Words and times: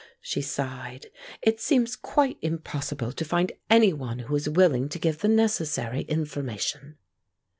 she 0.19 0.41
sighed. 0.41 1.11
"It 1.43 1.61
seems 1.61 1.95
quite 1.95 2.39
impossible 2.41 3.11
to 3.11 3.23
find 3.23 3.51
any 3.69 3.93
one 3.93 4.17
who 4.17 4.35
is 4.35 4.49
willing 4.49 4.89
to 4.89 4.97
give 4.97 5.19
the 5.19 5.27
necessary 5.27 6.01
information." 6.05 6.97